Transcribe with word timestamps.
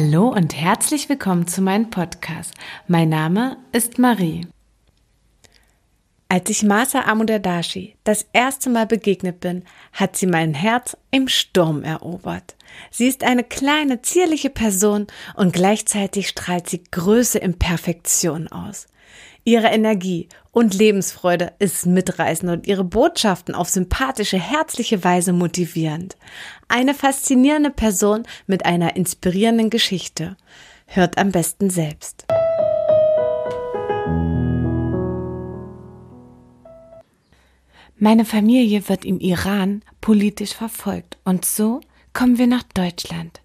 Hallo 0.00 0.28
und 0.28 0.54
herzlich 0.54 1.08
willkommen 1.08 1.48
zu 1.48 1.60
meinem 1.60 1.90
Podcast. 1.90 2.54
Mein 2.86 3.08
Name 3.08 3.56
ist 3.72 3.98
Marie. 3.98 4.46
Als 6.28 6.48
ich 6.50 6.62
Masa 6.62 7.00
Amudadashi 7.00 7.96
das 8.04 8.24
erste 8.32 8.70
Mal 8.70 8.86
begegnet 8.86 9.40
bin, 9.40 9.64
hat 9.92 10.16
sie 10.16 10.28
mein 10.28 10.54
Herz 10.54 10.96
im 11.10 11.26
Sturm 11.26 11.82
erobert. 11.82 12.54
Sie 12.92 13.08
ist 13.08 13.24
eine 13.24 13.42
kleine, 13.42 14.00
zierliche 14.00 14.50
Person 14.50 15.08
und 15.34 15.52
gleichzeitig 15.52 16.28
strahlt 16.28 16.70
sie 16.70 16.84
Größe 16.92 17.40
in 17.40 17.58
Perfektion 17.58 18.46
aus. 18.46 18.86
Ihre 19.44 19.68
Energie 19.68 20.28
und 20.50 20.74
Lebensfreude 20.74 21.52
ist 21.58 21.86
mitreißend 21.86 22.50
und 22.50 22.66
ihre 22.66 22.84
Botschaften 22.84 23.54
auf 23.54 23.68
sympathische, 23.68 24.38
herzliche 24.38 25.04
Weise 25.04 25.32
motivierend. 25.32 26.16
Eine 26.68 26.94
faszinierende 26.94 27.70
Person 27.70 28.24
mit 28.46 28.66
einer 28.66 28.96
inspirierenden 28.96 29.70
Geschichte. 29.70 30.36
Hört 30.86 31.18
am 31.18 31.32
besten 31.32 31.70
selbst. 31.70 32.26
Meine 38.00 38.24
Familie 38.24 38.88
wird 38.88 39.04
im 39.04 39.18
Iran 39.18 39.82
politisch 40.00 40.54
verfolgt 40.54 41.18
und 41.24 41.44
so 41.44 41.80
kommen 42.12 42.38
wir 42.38 42.46
nach 42.46 42.62
Deutschland. 42.62 43.40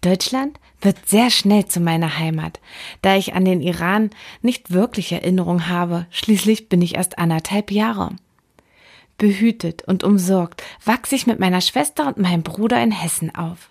Deutschland 0.00 0.58
wird 0.84 1.08
sehr 1.08 1.30
schnell 1.30 1.66
zu 1.66 1.80
meiner 1.80 2.18
Heimat, 2.18 2.60
da 3.00 3.16
ich 3.16 3.34
an 3.34 3.44
den 3.44 3.60
Iran 3.60 4.10
nicht 4.42 4.72
wirklich 4.72 5.12
Erinnerung 5.12 5.68
habe, 5.68 6.06
schließlich 6.10 6.68
bin 6.68 6.82
ich 6.82 6.96
erst 6.96 7.18
anderthalb 7.18 7.70
Jahre. 7.70 8.10
Behütet 9.18 9.82
und 9.82 10.04
umsorgt 10.04 10.62
wachse 10.84 11.14
ich 11.14 11.26
mit 11.26 11.38
meiner 11.38 11.60
Schwester 11.60 12.06
und 12.06 12.18
meinem 12.18 12.42
Bruder 12.42 12.82
in 12.82 12.90
Hessen 12.90 13.34
auf. 13.34 13.70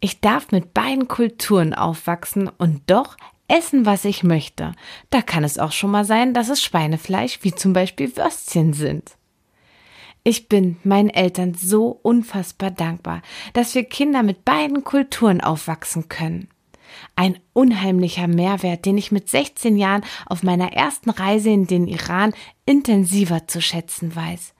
Ich 0.00 0.20
darf 0.20 0.50
mit 0.50 0.74
beiden 0.74 1.08
Kulturen 1.08 1.72
aufwachsen 1.72 2.48
und 2.48 2.82
doch 2.86 3.16
essen, 3.48 3.86
was 3.86 4.04
ich 4.04 4.22
möchte. 4.22 4.72
Da 5.10 5.22
kann 5.22 5.44
es 5.44 5.58
auch 5.58 5.72
schon 5.72 5.90
mal 5.90 6.04
sein, 6.04 6.34
dass 6.34 6.48
es 6.48 6.62
Schweinefleisch 6.62 7.38
wie 7.42 7.54
zum 7.54 7.72
Beispiel 7.72 8.16
Würstchen 8.16 8.72
sind. 8.72 9.16
Ich 10.28 10.48
bin 10.48 10.74
meinen 10.82 11.10
Eltern 11.10 11.54
so 11.54 12.00
unfassbar 12.02 12.72
dankbar, 12.72 13.22
dass 13.52 13.76
wir 13.76 13.84
Kinder 13.84 14.24
mit 14.24 14.44
beiden 14.44 14.82
Kulturen 14.82 15.40
aufwachsen 15.40 16.08
können. 16.08 16.48
Ein 17.14 17.38
unheimlicher 17.52 18.26
Mehrwert, 18.26 18.86
den 18.86 18.98
ich 18.98 19.12
mit 19.12 19.28
16 19.28 19.76
Jahren 19.76 20.02
auf 20.26 20.42
meiner 20.42 20.72
ersten 20.72 21.10
Reise 21.10 21.50
in 21.50 21.68
den 21.68 21.86
Iran 21.86 22.34
intensiver 22.64 23.46
zu 23.46 23.62
schätzen 23.62 24.16
weiß. 24.16 24.52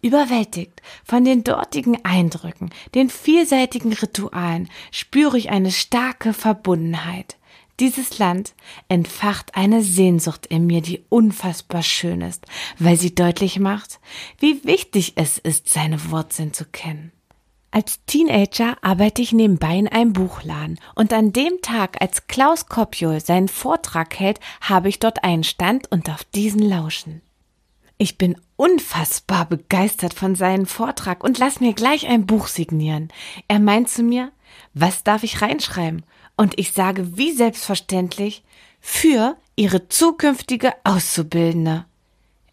Überwältigt 0.00 0.80
von 1.04 1.26
den 1.26 1.44
dortigen 1.44 2.02
Eindrücken, 2.06 2.70
den 2.94 3.10
vielseitigen 3.10 3.92
Ritualen, 3.92 4.70
spüre 4.92 5.36
ich 5.36 5.50
eine 5.50 5.72
starke 5.72 6.32
Verbundenheit. 6.32 7.36
Dieses 7.80 8.18
Land 8.18 8.54
entfacht 8.88 9.54
eine 9.54 9.82
Sehnsucht 9.82 10.46
in 10.46 10.66
mir, 10.66 10.82
die 10.82 11.04
unfassbar 11.08 11.82
schön 11.82 12.20
ist, 12.20 12.46
weil 12.78 12.96
sie 12.96 13.14
deutlich 13.14 13.58
macht, 13.58 13.98
wie 14.38 14.64
wichtig 14.64 15.14
es 15.16 15.38
ist, 15.38 15.68
seine 15.68 16.10
Wurzeln 16.10 16.52
zu 16.52 16.64
kennen. 16.66 17.12
Als 17.74 18.04
Teenager 18.04 18.76
arbeite 18.82 19.22
ich 19.22 19.32
nebenbei 19.32 19.78
in 19.78 19.88
einem 19.88 20.12
Buchladen 20.12 20.78
und 20.94 21.14
an 21.14 21.32
dem 21.32 21.62
Tag, 21.62 22.02
als 22.02 22.26
Klaus 22.26 22.66
Kopjol 22.66 23.20
seinen 23.20 23.48
Vortrag 23.48 24.18
hält, 24.20 24.40
habe 24.60 24.90
ich 24.90 24.98
dort 24.98 25.24
einen 25.24 25.42
Stand 25.42 25.90
und 25.90 26.06
darf 26.06 26.22
diesen 26.24 26.60
lauschen. 26.60 27.22
Ich 27.96 28.18
bin 28.18 28.36
unfassbar 28.56 29.46
begeistert 29.46 30.12
von 30.12 30.34
seinem 30.34 30.66
Vortrag 30.66 31.24
und 31.24 31.38
lass 31.38 31.60
mir 31.60 31.72
gleich 31.72 32.06
ein 32.06 32.26
Buch 32.26 32.46
signieren. 32.48 33.08
Er 33.48 33.58
meint 33.58 33.88
zu 33.88 34.02
mir, 34.02 34.32
was 34.74 35.02
darf 35.02 35.22
ich 35.22 35.40
reinschreiben? 35.40 36.02
Und 36.42 36.58
ich 36.58 36.72
sage 36.72 37.16
wie 37.16 37.30
selbstverständlich 37.30 38.42
für 38.80 39.36
Ihre 39.54 39.88
zukünftige 39.88 40.72
Auszubildende. 40.82 41.84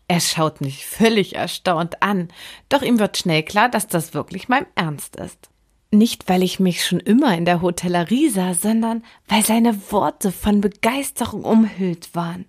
Er 0.08 0.20
schaut 0.20 0.62
mich 0.62 0.86
völlig 0.86 1.34
erstaunt 1.36 2.04
an, 2.04 2.28
doch 2.70 2.84
ihm 2.84 3.00
wird 3.00 3.18
schnell 3.18 3.42
klar, 3.42 3.68
dass 3.68 3.88
das 3.88 4.14
wirklich 4.14 4.48
mein 4.48 4.68
Ernst 4.76 5.16
ist. 5.16 5.50
Nicht, 5.90 6.30
weil 6.30 6.44
ich 6.44 6.60
mich 6.60 6.86
schon 6.86 7.00
immer 7.00 7.36
in 7.36 7.46
der 7.46 7.64
Hotellerie 7.64 8.30
sah, 8.30 8.54
sondern 8.54 9.04
weil 9.28 9.44
seine 9.44 9.92
Worte 9.92 10.32
von 10.32 10.62
Begeisterung 10.62 11.44
umhüllt 11.44 12.14
waren. 12.14 12.46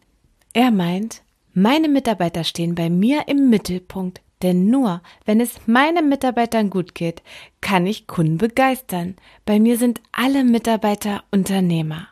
Er 0.52 0.70
meint, 0.70 1.22
meine 1.54 1.88
Mitarbeiter 1.88 2.44
stehen 2.44 2.74
bei 2.74 2.90
mir 2.90 3.28
im 3.28 3.48
Mittelpunkt, 3.48 4.20
denn 4.42 4.70
nur 4.70 5.02
wenn 5.24 5.40
es 5.40 5.66
meinen 5.66 6.08
Mitarbeitern 6.08 6.70
gut 6.70 6.94
geht, 6.94 7.22
kann 7.60 7.86
ich 7.86 8.06
Kunden 8.06 8.38
begeistern. 8.38 9.16
Bei 9.44 9.60
mir 9.60 9.76
sind 9.76 10.00
alle 10.12 10.44
Mitarbeiter 10.44 11.24
Unternehmer. 11.30 12.08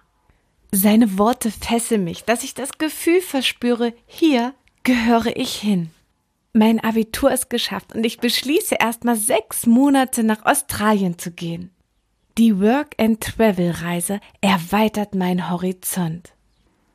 Seine 0.70 1.18
Worte 1.18 1.50
fesseln 1.50 2.04
mich, 2.04 2.24
dass 2.24 2.44
ich 2.44 2.54
das 2.54 2.78
Gefühl 2.78 3.22
verspüre, 3.22 3.94
hier 4.06 4.54
gehöre 4.84 5.36
ich 5.36 5.54
hin. 5.56 5.90
Mein 6.52 6.80
Abitur 6.80 7.30
ist 7.30 7.50
geschafft 7.50 7.94
und 7.94 8.04
ich 8.04 8.18
beschließe 8.18 8.76
erstmal 8.78 9.16
sechs 9.16 9.66
Monate 9.66 10.24
nach 10.24 10.44
Australien 10.44 11.18
zu 11.18 11.30
gehen. 11.30 11.70
Die 12.36 12.60
Work-and-Travel-Reise 12.60 14.20
erweitert 14.40 15.14
meinen 15.14 15.50
Horizont 15.50 16.32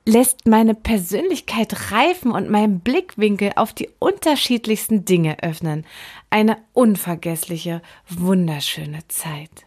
lässt 0.06 0.48
meine 0.48 0.76
Persönlichkeit 0.76 1.92
reifen 1.92 2.32
und 2.32 2.50
meinen 2.50 2.80
Blickwinkel 2.82 3.54
auf 3.56 3.74
die 3.74 3.90
unterschiedlichsten 4.00 5.06
Dinge 5.06 5.42
öffnen. 5.42 5.86
Eine 6.30 6.58
unvergessliche, 6.74 7.82
wunderschöne 8.10 9.00
Zeit. 9.08 9.66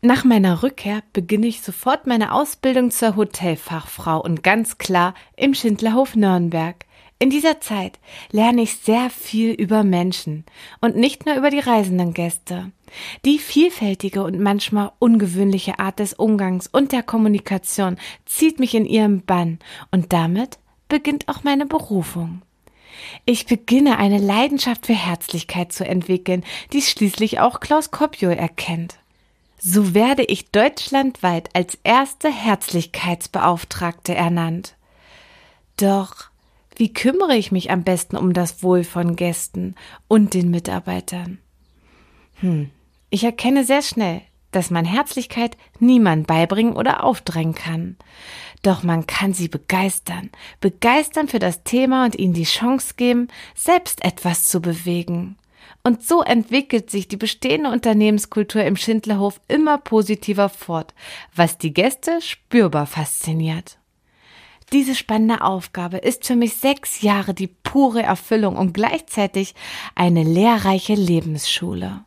Nach 0.00 0.24
meiner 0.24 0.62
Rückkehr 0.62 1.02
beginne 1.12 1.46
ich 1.46 1.62
sofort 1.62 2.06
meine 2.06 2.32
Ausbildung 2.32 2.90
zur 2.90 3.16
Hotelfachfrau 3.16 4.20
und 4.20 4.42
ganz 4.42 4.76
klar 4.76 5.14
im 5.36 5.54
Schindlerhof 5.54 6.14
Nürnberg. 6.14 6.84
In 7.18 7.30
dieser 7.30 7.60
Zeit 7.60 7.98
lerne 8.30 8.62
ich 8.62 8.76
sehr 8.76 9.08
viel 9.08 9.52
über 9.52 9.82
Menschen 9.82 10.44
und 10.80 10.96
nicht 10.96 11.24
nur 11.24 11.36
über 11.36 11.48
die 11.48 11.60
reisenden 11.60 12.12
Gäste. 12.12 12.70
Die 13.24 13.38
vielfältige 13.38 14.22
und 14.22 14.38
manchmal 14.40 14.92
ungewöhnliche 14.98 15.78
Art 15.78 15.98
des 15.98 16.14
Umgangs 16.14 16.66
und 16.66 16.92
der 16.92 17.02
Kommunikation 17.02 17.96
zieht 18.26 18.58
mich 18.58 18.74
in 18.74 18.86
ihren 18.86 19.24
Bann 19.24 19.58
und 19.90 20.12
damit 20.12 20.58
beginnt 20.88 21.28
auch 21.28 21.44
meine 21.44 21.66
Berufung. 21.66 22.42
Ich 23.24 23.46
beginne 23.46 23.98
eine 23.98 24.18
Leidenschaft 24.18 24.86
für 24.86 24.94
Herzlichkeit 24.94 25.72
zu 25.72 25.86
entwickeln, 25.86 26.44
die 26.72 26.82
schließlich 26.82 27.40
auch 27.40 27.60
Klaus 27.60 27.90
Kopjol 27.90 28.34
erkennt. 28.34 28.98
So 29.58 29.94
werde 29.94 30.24
ich 30.24 30.50
deutschlandweit 30.50 31.48
als 31.54 31.78
erste 31.84 32.30
Herzlichkeitsbeauftragte 32.30 34.14
ernannt. 34.14 34.76
Doch 35.78 36.30
wie 36.76 36.92
kümmere 36.92 37.36
ich 37.36 37.52
mich 37.52 37.70
am 37.70 37.82
besten 37.82 38.16
um 38.16 38.32
das 38.32 38.62
Wohl 38.62 38.84
von 38.84 39.16
Gästen 39.16 39.74
und 40.08 40.34
den 40.34 40.50
Mitarbeitern? 40.50 41.38
Hm, 42.40 42.70
ich 43.14 43.22
erkenne 43.22 43.62
sehr 43.62 43.80
schnell, 43.80 44.22
dass 44.50 44.72
man 44.72 44.84
Herzlichkeit 44.84 45.56
niemand 45.78 46.26
beibringen 46.26 46.74
oder 46.74 47.04
aufdrängen 47.04 47.54
kann. 47.54 47.96
Doch 48.64 48.82
man 48.82 49.06
kann 49.06 49.32
sie 49.32 49.46
begeistern, 49.46 50.30
begeistern 50.58 51.28
für 51.28 51.38
das 51.38 51.62
Thema 51.62 52.06
und 52.06 52.18
ihnen 52.18 52.34
die 52.34 52.42
Chance 52.42 52.94
geben, 52.96 53.28
selbst 53.54 54.04
etwas 54.04 54.48
zu 54.48 54.60
bewegen. 54.60 55.36
Und 55.84 56.02
so 56.02 56.22
entwickelt 56.22 56.90
sich 56.90 57.06
die 57.06 57.16
bestehende 57.16 57.70
Unternehmenskultur 57.70 58.64
im 58.64 58.74
Schindlerhof 58.74 59.40
immer 59.46 59.78
positiver 59.78 60.48
fort, 60.48 60.92
was 61.36 61.56
die 61.56 61.72
Gäste 61.72 62.20
spürbar 62.20 62.86
fasziniert. 62.86 63.78
Diese 64.72 64.96
spannende 64.96 65.42
Aufgabe 65.42 65.98
ist 65.98 66.26
für 66.26 66.34
mich 66.34 66.54
sechs 66.54 67.00
Jahre 67.00 67.32
die 67.32 67.46
pure 67.46 68.02
Erfüllung 68.02 68.56
und 68.56 68.74
gleichzeitig 68.74 69.54
eine 69.94 70.24
lehrreiche 70.24 70.94
Lebensschule. 70.94 72.04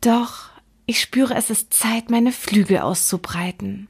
Doch 0.00 0.50
ich 0.86 1.00
spüre, 1.00 1.34
es 1.34 1.50
ist 1.50 1.74
Zeit, 1.74 2.10
meine 2.10 2.32
Flügel 2.32 2.78
auszubreiten. 2.78 3.88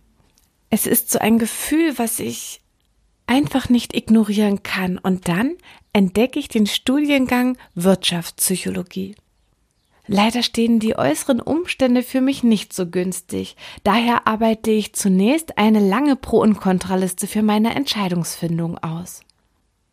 Es 0.70 0.86
ist 0.86 1.10
so 1.10 1.18
ein 1.18 1.38
Gefühl, 1.38 1.96
was 1.98 2.18
ich 2.18 2.60
einfach 3.26 3.68
nicht 3.68 3.94
ignorieren 3.94 4.62
kann. 4.62 4.98
Und 4.98 5.28
dann 5.28 5.56
entdecke 5.92 6.38
ich 6.38 6.48
den 6.48 6.66
Studiengang 6.66 7.56
Wirtschaftspsychologie. 7.74 9.14
Leider 10.08 10.42
stehen 10.42 10.80
die 10.80 10.96
äußeren 10.96 11.40
Umstände 11.40 12.02
für 12.02 12.22
mich 12.22 12.42
nicht 12.42 12.72
so 12.72 12.86
günstig. 12.88 13.56
Daher 13.84 14.26
arbeite 14.26 14.70
ich 14.70 14.94
zunächst 14.94 15.58
eine 15.58 15.86
lange 15.86 16.16
Pro- 16.16 16.40
und 16.40 16.58
Kontraliste 16.58 17.26
für 17.26 17.42
meine 17.42 17.74
Entscheidungsfindung 17.74 18.78
aus. 18.78 19.20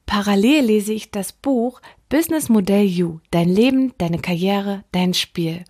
Parallel 0.05 0.65
lese 0.65 0.93
ich 0.93 1.11
das 1.11 1.33
Buch 1.33 1.81
Business 2.15 2.47
Modell 2.47 2.85
You, 2.85 3.19
dein 3.31 3.49
Leben, 3.49 3.93
deine 3.97 4.19
Karriere, 4.19 4.85
dein 4.93 5.13
Spiel. 5.13 5.65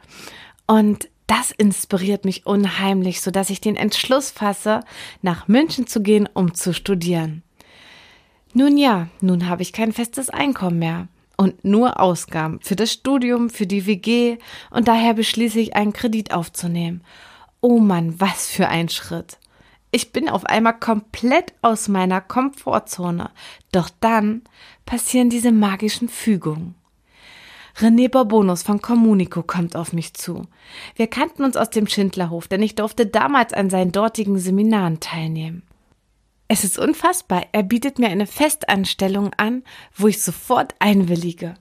Und 0.68 1.10
das 1.26 1.50
inspiriert 1.50 2.24
mich 2.24 2.46
unheimlich, 2.46 3.22
so 3.22 3.32
dass 3.32 3.50
ich 3.50 3.62
den 3.62 3.76
Entschluss 3.76 4.30
fasse, 4.30 4.82
nach 5.24 5.48
München 5.48 5.88
zu 5.88 6.04
gehen, 6.04 6.30
um 6.32 6.54
zu 6.54 6.72
studieren. 6.72 7.42
Nun 8.54 8.78
ja, 8.78 9.08
nun 9.22 9.50
habe 9.50 9.64
ich 9.64 9.74
kein 9.74 9.92
festes 9.92 10.30
Einkommen 10.30 10.78
mehr 10.78 11.08
und 11.36 11.66
nur 11.66 12.00
Ausgaben 12.00 12.60
für 12.62 12.76
das 12.76 12.94
Studium, 12.94 13.50
für 13.50 13.66
die 13.66 13.88
WG 13.88 14.38
und 14.70 14.88
daher 14.88 15.16
beschließe 15.16 15.60
ich 15.60 15.76
einen 15.76 15.94
Kredit 15.94 16.32
aufzunehmen. 16.32 17.02
oh 17.60 17.80
Mann, 17.80 18.20
was 18.20 18.52
für 18.52 18.68
ein 18.68 18.90
Schritt. 18.90 19.40
Ich 19.96 20.12
bin 20.12 20.28
auf 20.28 20.46
einmal 20.46 20.78
komplett 20.78 21.54
aus 21.62 21.88
meiner 21.88 22.20
Komfortzone. 22.20 23.32
Doch 23.72 23.90
dann 24.02 24.42
passieren 24.86 25.30
diese 25.30 25.54
magischen 25.54 26.10
Fügungen. 26.10 26.76
René 27.78 28.10
Borbonus 28.10 28.62
von 28.62 28.82
Communico 28.82 29.42
kommt 29.42 29.78
auf 29.78 29.94
mich 29.94 30.14
zu. 30.14 30.48
Wir 30.98 31.08
kannten 31.08 31.46
uns 31.46 31.56
aus 31.56 31.70
dem 31.70 31.88
Schindlerhof, 31.88 32.50
denn 32.50 32.62
ich 32.62 32.76
durfte 32.76 33.06
damals 33.06 33.54
an 33.54 33.70
seinen 33.70 33.94
dortigen 33.94 34.38
Seminaren 34.38 35.00
teilnehmen. 35.00 35.64
Es 36.50 36.66
ist 36.66 36.78
unfassbar, 36.78 37.44
er 37.54 37.64
bietet 37.64 37.98
mir 37.98 38.10
eine 38.10 38.28
Festanstellung 38.28 39.32
an, 39.38 39.64
wo 39.96 40.10
ich 40.10 40.22
sofort 40.22 40.76
einwillige. 40.80 41.56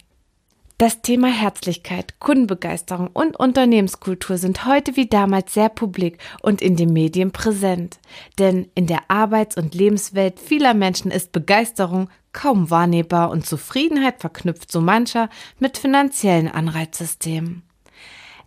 Das 0.76 1.02
Thema 1.02 1.28
Herzlichkeit, 1.28 2.18
Kundenbegeisterung 2.18 3.08
und 3.12 3.36
Unternehmenskultur 3.36 4.38
sind 4.38 4.66
heute 4.66 4.96
wie 4.96 5.06
damals 5.06 5.54
sehr 5.54 5.68
publik 5.68 6.18
und 6.42 6.60
in 6.60 6.74
den 6.74 6.92
Medien 6.92 7.30
präsent. 7.30 8.00
Denn 8.40 8.68
in 8.74 8.88
der 8.88 9.08
Arbeits- 9.08 9.56
und 9.56 9.74
Lebenswelt 9.74 10.40
vieler 10.40 10.74
Menschen 10.74 11.12
ist 11.12 11.30
Begeisterung 11.30 12.10
kaum 12.32 12.70
wahrnehmbar 12.70 13.30
und 13.30 13.46
Zufriedenheit 13.46 14.20
verknüpft 14.20 14.72
so 14.72 14.80
mancher 14.80 15.28
mit 15.60 15.78
finanziellen 15.78 16.48
Anreizsystemen. 16.48 17.62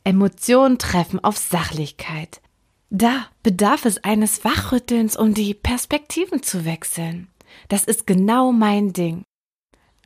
Emotionen 0.03 0.77
treffen 0.77 1.23
auf 1.23 1.37
Sachlichkeit. 1.37 2.41
Da 2.89 3.27
bedarf 3.41 3.85
es 3.85 4.03
eines 4.03 4.43
Wachrüttelns, 4.43 5.15
um 5.15 5.33
die 5.33 5.53
Perspektiven 5.53 6.43
zu 6.43 6.65
wechseln. 6.65 7.29
Das 7.69 7.85
ist 7.85 8.05
genau 8.05 8.51
mein 8.51 8.91
Ding. 8.91 9.23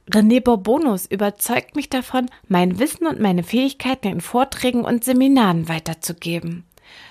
René 0.09 0.41
Bourbonus 0.41 1.05
überzeugt 1.05 1.75
mich 1.75 1.89
davon, 1.89 2.29
mein 2.47 2.79
Wissen 2.79 3.07
und 3.07 3.19
meine 3.19 3.43
Fähigkeiten 3.43 4.07
in 4.07 4.21
Vorträgen 4.21 4.83
und 4.83 5.03
Seminaren 5.03 5.69
weiterzugeben. 5.69 6.65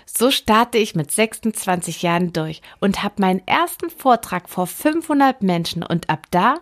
So 0.05 0.31
starte 0.31 0.79
ich 0.79 0.95
mit 0.95 1.11
26 1.11 2.03
Jahren 2.03 2.33
durch 2.33 2.61
und 2.81 3.03
habe 3.03 3.15
meinen 3.19 3.47
ersten 3.47 3.91
Vortrag 3.91 4.49
vor 4.49 4.67
500 4.67 5.43
Menschen 5.43 5.83
und 5.83 6.11
ab 6.11 6.27
da 6.31 6.57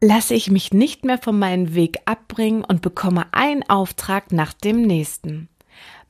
lasse 0.00 0.34
ich 0.34 0.50
mich 0.50 0.72
nicht 0.72 1.04
mehr 1.04 1.18
von 1.18 1.38
meinem 1.38 1.74
Weg 1.74 1.98
abbringen 2.04 2.64
und 2.64 2.82
bekomme 2.82 3.26
einen 3.32 3.68
Auftrag 3.68 4.32
nach 4.32 4.52
dem 4.52 4.82
nächsten. 4.82 5.48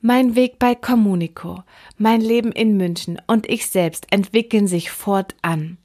Mein 0.01 0.35
Weg 0.35 0.59
bei 0.59 0.75
Communico, 0.75 1.63
mein 1.97 2.21
Leben 2.21 2.51
in 2.51 2.77
München 2.77 3.21
und 3.27 3.49
ich 3.49 3.67
selbst 3.67 4.07
entwickeln 4.11 4.67
sich 4.67 4.91
fortan. 4.91 5.77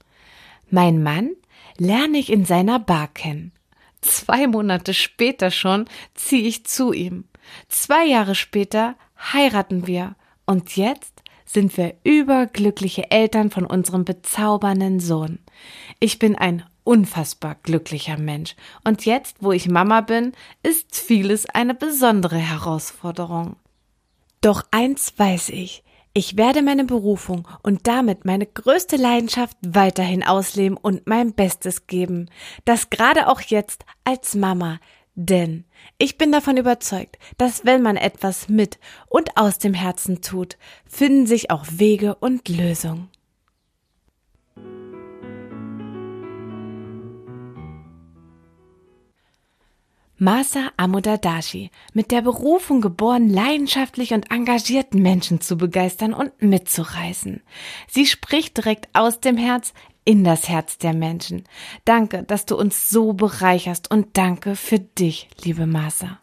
Mein 0.71 1.03
Mann 1.03 1.31
lerne 1.79 2.19
ich 2.19 2.31
in 2.33 2.45
seiner 2.45 2.79
Bar 2.79 3.09
kennen. 3.09 3.53
Zwei 4.01 4.47
Monate 4.47 4.95
später 4.95 5.51
schon 5.51 5.87
ziehe 6.15 6.49
ich 6.49 6.65
zu 6.65 6.93
ihm. 6.93 7.25
Zwei 7.69 8.07
Jahre 8.07 8.35
später 8.35 8.97
heiraten 9.33 9.87
wir. 9.87 10.17
Und 10.47 10.77
jetzt 10.77 11.23
sind 11.45 11.77
wir 11.77 11.95
überglückliche 12.05 13.11
Eltern 13.11 13.51
von 13.51 13.67
unserem 13.67 14.05
bezaubernden 14.05 15.01
Sohn. 15.01 15.41
Ich 15.99 16.19
bin 16.19 16.37
ein 16.37 16.65
unfassbar 16.85 17.57
glücklicher 17.63 18.19
Mensch. 18.19 18.55
Und 18.85 19.05
jetzt, 19.05 19.37
wo 19.41 19.53
ich 19.53 19.69
Mama 19.69 20.01
bin, 20.01 20.33
ist 20.63 20.97
vieles 20.97 21.47
eine 21.47 21.75
besondere 21.75 22.39
Herausforderung. 22.39 23.57
Doch 24.41 24.65
eins 24.71 25.13
weiß 25.17 25.51
ich, 25.51 25.83
ich 26.13 26.37
werde 26.37 26.63
meine 26.63 26.85
Berufung 26.85 27.47
und 27.63 27.87
damit 27.87 28.25
meine 28.25 28.47
größte 28.47 28.97
Leidenschaft 28.97 29.57
weiterhin 29.65 30.25
ausleben 30.25 30.77
und 30.77 31.07
mein 31.07 31.35
Bestes 31.35 31.87
geben. 31.87 32.29
Das 32.65 32.91
gerade 32.91 33.29
auch 33.29 33.41
jetzt 33.41 33.85
als 34.05 34.35
Mama. 34.35 34.81
Denn 35.15 35.65
ich 35.99 36.19
bin 36.19 36.33
davon 36.33 36.57
überzeugt, 36.57 37.19
dass 37.37 37.65
wenn 37.65 37.83
man 37.83 37.97
etwas 37.97 38.49
mit 38.49 38.79
und 39.09 39.37
aus 39.37 39.59
dem 39.59 39.75
Herzen 39.75 40.21
tut, 40.21 40.57
finden 40.87 41.27
sich 41.27 41.51
auch 41.51 41.65
Wege 41.71 42.17
und 42.17 42.49
Lösungen. 42.49 43.09
Masa 50.23 50.71
Amodadashi, 50.77 51.71
mit 51.95 52.11
der 52.11 52.21
Berufung 52.21 52.83
geboren, 52.83 53.31
leidenschaftlich 53.31 54.13
und 54.13 54.31
engagierten 54.31 55.01
Menschen 55.01 55.41
zu 55.41 55.57
begeistern 55.57 56.13
und 56.13 56.43
mitzureißen. 56.43 57.43
Sie 57.89 58.05
spricht 58.05 58.59
direkt 58.59 58.91
aus 58.93 59.21
dem 59.21 59.39
Herz 59.39 59.73
in 60.05 60.23
das 60.23 60.47
Herz 60.51 60.77
der 60.77 60.93
Menschen. 60.93 61.45
Danke, 61.87 62.23
dass 62.23 62.45
du 62.45 62.59
uns 62.59 62.91
so 62.91 63.15
bereicherst 63.15 63.91
und 63.91 64.09
danke 64.19 64.57
für 64.57 64.79
dich, 64.79 65.31
liebe 65.43 65.67
Masa. 65.67 66.19